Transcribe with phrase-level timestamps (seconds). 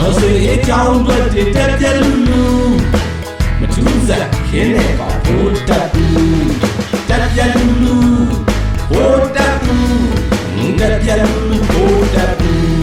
[0.00, 1.16] တော်စေအကြောင်းတွေ
[1.54, 2.44] တက်ပြက်လူလူ
[3.60, 6.50] မထူးစားခင်းနေပါဘိုးတက်ဘူး
[7.08, 7.96] တက်ပြက်လူလူ
[8.90, 12.79] ဘိုးတက်ဘူးတက်ပြက်လူလူဘိုးတက်ဘူး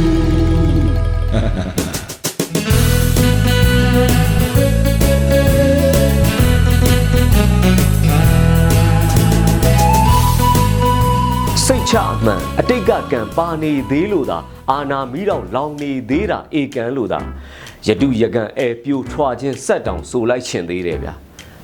[11.91, 14.37] ချအမှန်အတိတ်ကကံပါနေသေးလို့သာ
[14.71, 17.19] အာနာမီတောင်လောင်နေသေးတာဧကံလို့သာ
[17.85, 21.13] ယတုယကံအဲပြိုထွာခြင်းဆက်တောင်ဆိုလိုက်ရှင်သေးတယ်ဗျာ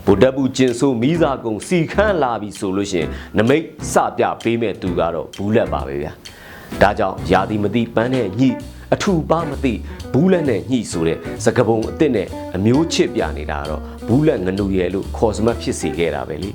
[0.05, 6.11] ဗုဒ္ဓဘုကျင်ဆိုမိသားကုံစီခန့်လာပြီဆိုလို့ရှရင်နမိတ်စပြပေးမဲ့သူကတော့ဘူးလက်ပါပဲဗျာ
[6.81, 8.49] ဒါကြောင့်ယာတိမတိပန်းနဲ့ညှိ
[8.93, 9.73] အထူပါမသိ
[10.13, 16.51] ဘူးလက်နဲ့ညှိဆိုတဲ့စကပုံအစ်စ်နဲ့အမျိုးချစ်ပြနေတာကတော့ဘူးလက်ငနူရဲလို့ခေါ်စမတ်ဖြစ်စေခဲ့တာပဲလေ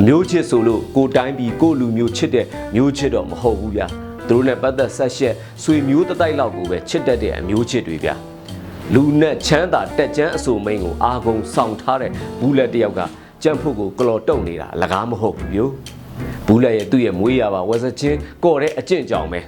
[0.00, 3.86] အမျိုးချစ်ဆိုလို့ကိုတိုင်းပြီးကိုလူမျိုးချစ်တဲ့မျိုးချစ်တော့မဟုတ်ဘူးဗျာ
[4.28, 8.14] သူတို့နဲ့ပတ်သက်ဆက်ရှက်ဆွေမျိုးတတိုက်လောက်ကိုပဲချစ်တတ်တဲ့အမျိုးချစ်တွေဗျာ
[8.94, 13.00] လူနဲ့ချမ်းသာတက်ချမ်းအဆိုမိန်ကိုအာကုံဆောင်ထားတဲ့ဘူးလက်တယောက်က
[13.42, 15.68] ကြံ့ဖို့ကိုကလော်တုံနေတာအလကားမဟုတ်ဘူးပြို
[16.46, 19.40] ဘူးလက်ရဲ့သူ့ရဲ့မွေးရပါဝက်စချင်းကော့တဲ့အကျင့်ကြောင်ပဲ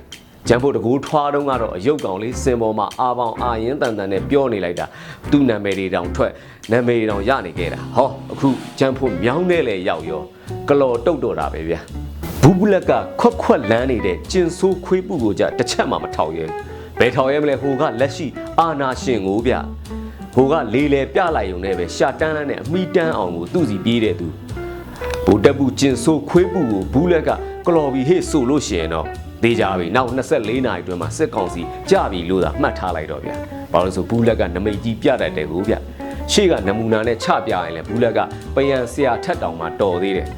[0.49, 4.87] ကျန်ဖို့တကူထွားတုံးကတော့အယုတ်ကောင်လေးစင်ပေါ်မှာအာပေါင်အာရင်တန်တန်နဲ့ပြောနေလိုက်တာ
[5.31, 6.33] သူ့နာမည်တွေတောင်ထွက်
[6.73, 10.23] နာမည်တွေတောင်ရနေခဲ့တာဟောအခုကျန်ဖို့မြောင်းနေလေရောက်ရော
[10.69, 11.81] ကလော်တုတ်တော့တာပဲဗျာ
[12.43, 16.45] ဘူးဘူးလက်ကခွက်ခွက်လန်းနေတဲ့ကျင်ဆိုးခွေးပုကိုကြတစ်ချက်မှမထောက်ရဲ
[16.99, 18.27] ဘယ်ထောက်ရဲမလဲဟိုကလက်ရှိ
[18.59, 19.55] အာနာရှင်ကိုဗျ
[20.35, 24.27] ဟိုကလေးလေပြလိုက်ုံနဲ့ပဲရှာတန်းလန်းနဲ့အမိတန်းအောင်ကိုသူ့စီပြေးတဲ့သူ
[25.27, 27.31] ဗိုလ်တပ်ဘူးကျင်ဆိုးခွေးပူကိုဘူးလက်က
[27.67, 29.09] ကလော်ဘီဟေ့ဆိုလို့ရှိရင်တော့
[29.45, 33.35] ဒေးကြပြီနောက်24နာရီအတွင်းမှာစစ်ကောင်စီကြပြီလို့သာမှတ်ထားလိုက်တော့ဗျာ
[33.73, 35.75] ဘာလို့လဲဆိုဘူးလက်ကနမိတ်ကြီးပြတတ်တယ်ကိုဗျ
[36.33, 38.19] ရှေ့ကနမူနာနဲ့ချပြရင်လေဘူးလက်က
[38.55, 40.29] ပယံဆရာထက်တောင်မှတော်သေးတယ်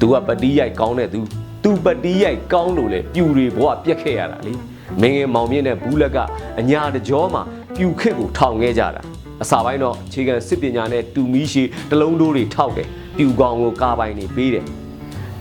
[0.00, 1.20] သူကပတိရိုက်ကောင်းတဲ့သူ
[1.64, 4.52] သူပတိရိုက်ကောင်းလို့လေပြူတွေဘဝပြက်ခဲ့ရတာလေ
[5.00, 6.18] မင်းငယ်မောင်မြင့်နဲ့ဘူးလက်က
[6.60, 7.42] အညာတကြောမှာ
[7.76, 9.02] ပြူခစ်ကိုထောင်ခဲ့ကြတာ
[9.42, 14.66] အစာပိုင်းတော့အခြေခံစစ်ပညာနဲ့တူမီရှိတလုံးတိုးတွေထောက်တယ်ပြူကောင်ကိုကာပိုင်နေပေးတယ်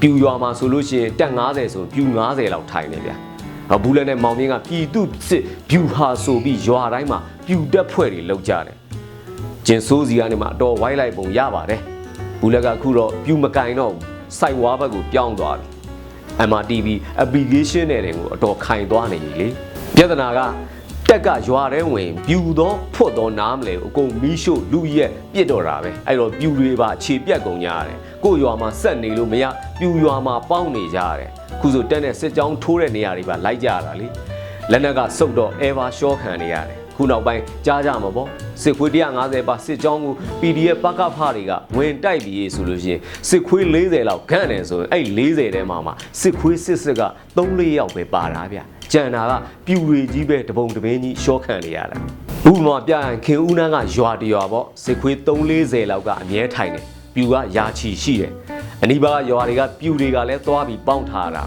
[0.06, 3.16] ပြူရွာမှာဆိုလို့ရှိရင်တက်90ဆိုပြူ90လောက်ထိုင်နေဗျာ။
[3.70, 8.76] ဟောဘူးလည်းနဲ့မောင်မြင့်ကပြည်သူစစ်ပြူဟာဆိုပြီးရွာတိုင်းမှာပြူတက်ဖွဲ့တွေလောက်ကြတယ်။
[9.66, 11.80] ကျင်ဆိုးစီကနေမှအတော်ဝိုင်းလိုက်ပုံရပါတယ်။
[12.40, 14.02] ဘူးလက်ကအခုတော့ပြူမကင်တော့ဘူး
[14.40, 15.68] စိုက်ဝါဘက်ကိုပြောင်းသွားပြီ။
[16.50, 16.88] MRTV
[17.24, 19.48] application နဲ့တွေကိုအတော်ခိုင်သွားနေပြီလေ။
[19.96, 20.40] ပြဿနာက
[21.10, 29.46] တက်ကရွာထဲဝင်ပြူသောဖွတ်သောနားမလဲအကုန်မီးရှို့လူရက်ပြစ်တော့တာပဲအဲ့တော့ပြူတွေပါခြေပြက်ကုန်ကြရတယ်ကို့ရွာမှာဆက်နေလို့မရ
[29.80, 34.08] ပြူရွာမှာပေါင်းနေကြရတယ်ခုဆိုတက်တဲ့စစ်ကြောင်းထိုးတဲ့နေရာတွေပါလိုက်ကြရတာလေ
[34.72, 38.28] လက်နက်ကစုတ်တော့ ever short ခံနေရတယ် ခုနောက်ပိုင်းကြားကြမှာပေါ့
[38.62, 38.90] စစ်ခွေး
[39.20, 43.00] 150ပါစစ်ကြောင်းကို PDF ပကဖတွေကဝင်တိုက်ပြီးဆိုလို့ရှိရင်
[43.30, 47.04] စစ်ခွေး40လောက်ခန့်တယ်ဆိုရင်အဲ့40ထဲမှာမှာစစ်ခွေးစစ်စစ်က
[47.38, 48.60] 3-4ယောက်ပဲပါတာဗျ
[48.92, 49.34] ကြံတာက
[49.66, 51.98] ပြူတွေကြီးပဲတပုံတပင်းကြီးရှော့ခံနေရတာ
[52.52, 56.84] ဥပမာပြရင်ခင်ဦးနန်းကရွာတရွာပေါ့စစ်ခွေး340လောက်ကအမြဲထိုင်တယ်
[57.16, 58.32] ပြူကယာချီရှိတယ်
[58.82, 61.44] အနီးပါးရွာတွေကပြူတွေကလည်းသွားပြီးပေါင်းထားတာ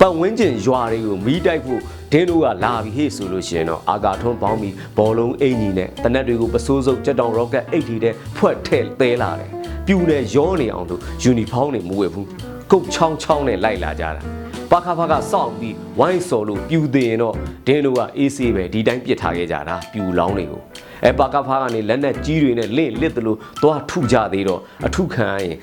[0.00, 1.80] ပတ်ဝန်းကျင်ရွာတွေကိုမီးတိုက်ဖို့
[2.12, 9.50] ဒင်းတို့ကလာပြီးဟေ့ဆိုလို့ရှိရင်တော့အာကာထွန်းပေါင်းပြီးဘောလုံးအင်ကြီးနဲ့တနက်တွေကိုပစိုးစုပ်ကြက်တောင်ရော့ကက်အိတ်တီတဲ့ဖွက်ထဲသဲလာတယ်
[9.86, 12.28] ပြူနဲ့ရောနေအောင်တို့ယူနီဖောင်းတွေမဝယ်ဘူး
[12.70, 14.22] ကုတ်ချောင်းချောင်းနဲ့လိုက်လာကြတာ
[14.70, 17.34] ပါခါဖာကစောင့်ပြီးဝိုင်းစော်လို့ပြူသေးရင်တော့
[17.66, 20.62] ဒင်းတို့ကအေးဆေးပဲဒီတိုင်းပြစ်ထားခဲ့ကြတာပြူလောင်းတွေကို
[21.04, 25.56] အဲပါကဖာကနေလက်နဲ့ကြီးတွေနဲ့လင့်လစ်သလိုသွားထုကြသေးတော့အထုခံရရင်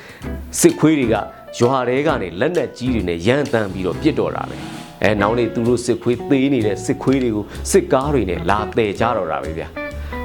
[0.59, 1.16] စစ်ခွေးတွေက
[1.59, 4.57] ရွာတဲကနေလက်နဲ့ကြီးတွေနဲ့ရန်တမ်းပြီးတော့ပြစ်တော့တာပဲ
[5.03, 9.68] အဲနောက်နေသူတို့စစ်ခွေးသေးနေတဲ့စစ်ခွေးတွေကိုစစ်ကားတွေနဲ့လာတည်ကြတော့တာပဲဗျာ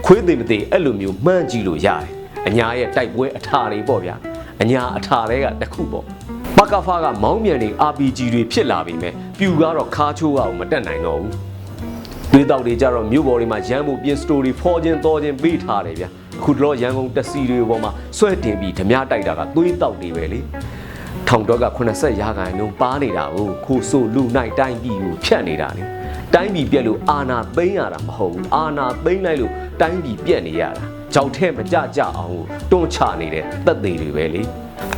[0.06, 2.08] ခွေးသေးမသေးအဲ့လိုမျိုးမှန်းကြည့်လို့ရတယ်
[2.48, 4.14] အညာရဲ့တိုက်ပွဲအထာတွေပေါ့ဗျာ
[4.62, 6.04] အညာအထာတွေကတစ်ခုပေါ့
[6.56, 11.34] ပကဖာကမောင်းမြန်တွေ RPG တွေဖြစ်လာပြီမဲ့ပြူကတော့ခါချိုးအောင်မတက်နိုင်တော့ဘူး
[12.32, 16.08] တွေးတောက်တွေကြတော့မြို့ပေါ်တွေမှာရန်ဖို့ပြင်စတိုရီဖော်ခြင်းတော်ခြင်းပေးထားတယ်ဗျအ
[16.44, 20.40] ခုတော့ရန်ကုန်တက်စီတွေပေါ်မှာဆွဲတင်ပြီးဓမြတိုက်တာကသွေးတောက်တွေပဲလေ
[21.34, 25.82] ထောင်တော့က80ရာခိုင်နှုန်းပါနေတာကိုခိုးဆိုလူနိုင်တိုင်းပြည်ကိုဖြတ်နေတာလေ
[26.34, 30.82] တိုင်းပြည်ပြက်လို့အာနာသိမ်းရတာမဟုတ်ဘူးအာနာသိမ်းလိုက်လို့တိုင်းပြည်ပြက်နေရတာ
[31.14, 34.42] ကြောက်ထဲမကြကြအောင်ကိုတွန်းချနေတဲ့တက်သေးတွေပဲလေ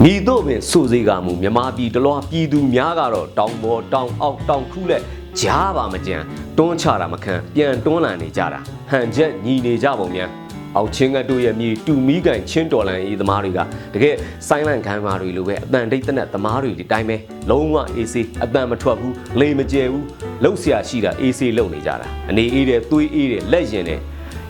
[0.02, 5.02] မြည်တို့ပင်စိုးစေကမူမြမပြည်တလွားပြည်သူများကတော့တောင်ပေါ်တောင်အောက်တောင်ခူးလက်
[5.40, 6.16] ကြားပါမကြံ
[6.58, 8.60] တွန်းချတာမခံပြန်တွန်းလန်နေကြတာ
[8.90, 10.44] ဟန်ချက်ညီနေကြပုံများ
[10.76, 13.58] အောက်ချင်းကတို့ရဲ့မြေတူမီကန်ချင်းတော်လန်ရေးသမားတွေက
[13.94, 14.14] တကယ်
[14.48, 17.16] ဆိုင်းလန့်ခံမာတွေလိုပဲအတန်တိတ်တနက်သမားတွေဒီတိုင်းပဲ
[17.50, 20.04] လုံးဝအေးဆေးအတန်မထွက်ဘူးလေမကျဲဘူး
[20.42, 24.00] လှုပ်ရှားရှိတာအေးဆေးလှုပ်နေကြတာအနေအေးတဲ့သွေးအေးတဲ့လက်ရင်တဲ့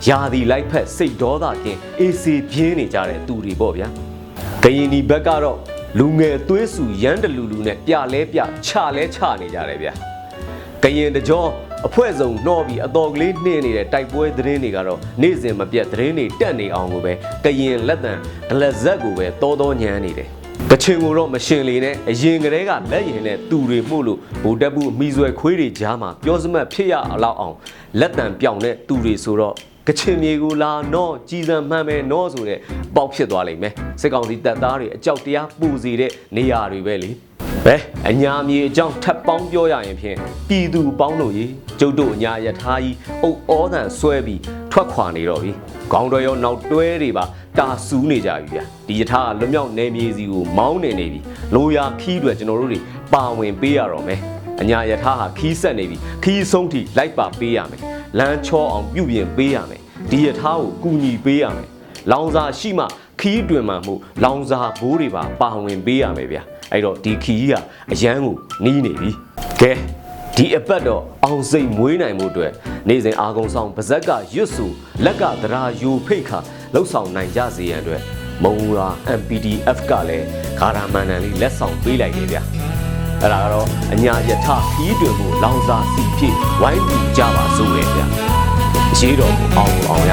[0.09, 3.89] ယာဒီလိုက်ဖက်စိတ်ဒေါသကင်းအေးဆေးပြင်းနေကြတဲ့သူတွေပေါ့ဗျာ
[4.63, 5.59] ကရင်ဒီဘက်ကတော့
[5.99, 9.93] လူငယ်သွေးစုရမ်းတလူလူနဲ့ပြလဲပြချလဲချနေကြတယ်ဗျာ
[10.83, 11.45] ကရင်တကြော
[11.87, 17.13] အဖွဲ့စုံနှောပြီးအတော်ကလေးနှင်းနေတဲ့တိုက်ပွဲသတင်းတွေကတော့နေ့စဉ်မပြတ်သတင်းတွေတက်နေအောင်ကိုပဲ
[17.45, 18.13] ကရင်လက်တံ
[18.49, 20.29] ဒလက်ဇက်ကိုပဲတောတောညမ်းနေတယ်
[20.71, 27.57] ကချင်ကိုတော့မရှင်လေနဲ့အရင်ကတည်းကလက်ရင်နဲ့တူတွေမှုလို့ဗိုလ်တပ်ဘူးအမိဆွဲခွေးတွေကြားမှာပြောစမတ်ဖြစ်ရအလောက်အောင်
[28.01, 29.55] လက်တံပြောင်တဲ့တူတွေဆိုတော့
[29.89, 32.59] ကချင်မြေကိုလာနော်ကြီးစံမှန်ပဲနော်ဆိုတဲ့
[32.97, 37.11] ပေါက်ဖြစ်သွားလိမ့်မယ်စစ်ကောင်စီတပ်သားတွေအကြောက်တရားပူစီတဲ့နေရာတွေပဲလေ
[37.67, 37.77] ဘဲ
[38.09, 40.17] အညာမြေအကြောင်းထပ်ပေါင်းပြောရရင်ဖြင့်
[40.49, 41.45] ပြည်သူပေါင်းတို့ရေ
[41.81, 44.41] ကျုပ်တို့အညာယထာကြီးအုပ်ဩတန်ဆွဲပြီး
[44.73, 45.51] ထွက်ခွာနေတော့ပြီ
[45.93, 47.25] ခေါင်းတော်ရောနောက်တွဲတွေပါ
[47.59, 51.21] တာဆူးနေကြပြီဗျာဒီယထာကလွတ်မြောက်နေမြေစီကိုမောင်းနေနေပြီ
[51.55, 52.81] လိုရာခီးတွေကျွန်တော်တို့တွေ
[53.15, 54.21] ပါဝင်ပေးရတော့မယ်
[54.61, 57.81] အညာယထာဟာခီးဆက်နေပြီခီးဆုံးထိလိုက်ပါပေးရမယ်
[58.19, 61.69] လမ်းချောအောင်ပြုပြင်ပေးရမယ်ဒီယထာကိုကူညီပေးရမယ်
[62.13, 62.85] လောင်စာရှိမှ
[63.25, 63.95] ခီးတွင်မှမှု
[64.25, 66.43] လောင်စာဘိုးတွေပါပါဝင်ပေးရမယ်ဗျာ
[66.73, 67.53] အဲ့တော့ဒီခီးက
[67.93, 68.35] အရန်ကို
[68.65, 69.11] နီးနေပြီ
[69.61, 69.73] ကဲ
[70.37, 72.53] ဒီအပတ်တော့အောင်စိတ်မွေးနိုင်မှုအတွက်
[72.89, 74.67] နေ့စဉ်အာကုံဆောင်ပါဇက်ကရွတ်စု
[75.05, 76.39] လက်ကသရာယူဖိတ်ခါ
[76.75, 78.03] လှုပ်ဆောင်နိုင်ကြစေရန်အတွက်
[78.45, 78.89] မုံရာ
[79.19, 80.27] MPDF ကလည်း
[80.61, 82.43] ဂါရာမန်နန်လေးလက်ဆောင်ပေးလိုက်တယ်ဗျာ
[83.23, 88.07] အဲ့ဒါကတော့အညာယထခီးတွင်မှုလောင်စာစီဖြစ်ဝိုင်းပြီးကြပါစို့လေဗျာ
[88.93, 90.13] အရေးတော်ကိုအောင်အောင်ရ